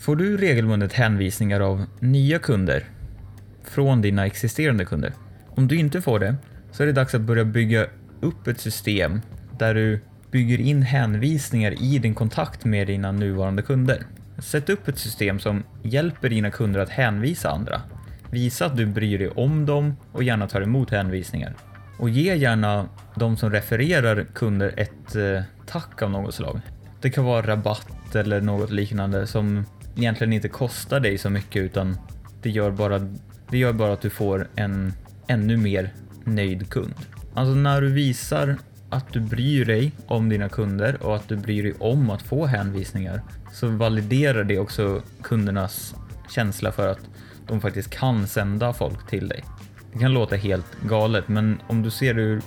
[0.00, 2.84] Får du regelbundet hänvisningar av nya kunder
[3.64, 5.12] från dina existerande kunder?
[5.48, 6.36] Om du inte får det
[6.72, 7.86] så är det dags att börja bygga
[8.20, 9.20] upp ett system
[9.58, 10.00] där du
[10.30, 14.02] bygger in hänvisningar i din kontakt med dina nuvarande kunder.
[14.38, 17.82] Sätt upp ett system som hjälper dina kunder att hänvisa andra.
[18.30, 21.54] Visa att du bryr dig om dem och gärna tar emot hänvisningar.
[21.98, 26.60] Och ge gärna de som refererar kunder ett eh, tack av något slag.
[27.00, 29.64] Det kan vara rabatt eller något liknande som
[29.96, 31.96] egentligen inte kostar dig så mycket utan
[32.42, 32.98] det gör bara,
[33.50, 34.92] det gör bara att du får en
[35.26, 35.92] ännu mer
[36.24, 36.94] nöjd kund.
[37.34, 38.56] Alltså när du visar
[38.90, 42.46] att du bryr dig om dina kunder och att du bryr dig om att få
[42.46, 45.94] hänvisningar så validerar det också kundernas
[46.28, 47.00] känsla för att
[47.46, 49.44] de faktiskt kan sända folk till dig.
[49.92, 52.42] Det kan låta helt galet, men om du ser det ur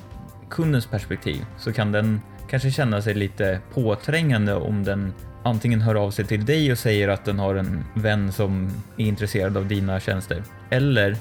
[0.50, 5.14] kundens perspektiv så kan den kanske känna sig lite påträngande om den
[5.44, 9.06] antingen hör av sig till dig och säger att den har en vän som är
[9.06, 11.18] intresserad av dina tjänster eller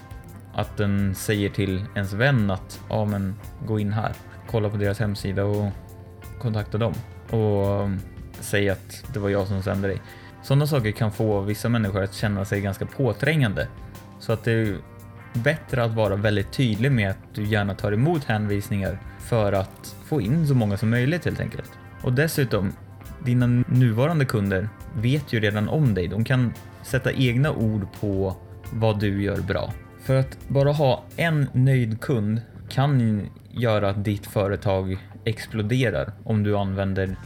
[0.55, 3.34] att den säger till ens vän att ja, men
[3.67, 4.12] gå in här,
[4.51, 5.70] kolla på deras hemsida och
[6.41, 6.95] kontakta dem
[7.31, 8.01] och um,
[8.41, 10.01] säg att det var jag som sände dig.
[10.42, 13.69] Sådana saker kan få vissa människor att känna sig ganska påträngande.
[14.19, 14.77] Så att det är
[15.33, 20.20] bättre att vara väldigt tydlig med att du gärna tar emot hänvisningar för att få
[20.20, 21.70] in så många som möjligt helt enkelt.
[22.03, 22.73] Och dessutom,
[23.25, 26.09] dina nuvarande kunder vet ju redan om dig.
[26.09, 28.37] De kan sätta egna ord på
[28.73, 29.73] vad du gör bra.
[30.05, 36.56] För att bara ha en nöjd kund kan göra att ditt företag exploderar om du
[36.56, 37.17] använder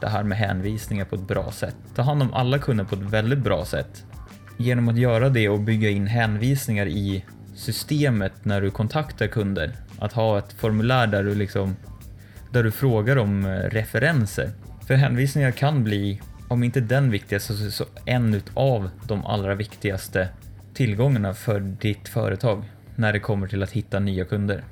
[0.00, 1.76] det här med hänvisningar på ett bra sätt.
[1.94, 4.04] Ta hand om alla kunder på ett väldigt bra sätt.
[4.56, 9.72] Genom att göra det och bygga in hänvisningar i systemet när du kontaktar kunder.
[9.98, 11.76] Att ha ett formulär där du liksom
[12.50, 14.50] där du frågar om eh, referenser.
[14.86, 20.28] För hänvisningar kan bli, om inte den viktigaste, så, så en av de allra viktigaste
[20.74, 22.64] tillgångarna för ditt företag
[22.96, 24.64] när det kommer till att hitta nya kunder.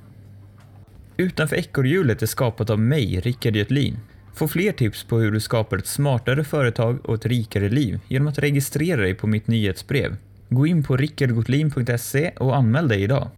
[1.17, 3.99] Utanför ekorrhjulet är skapat av mig, Rickard Götlin.
[4.35, 8.29] Få fler tips på hur du skapar ett smartare företag och ett rikare liv genom
[8.29, 10.17] att registrera dig på mitt nyhetsbrev.
[10.49, 13.29] Gå in på rickardgotlin.se och anmäl dig idag.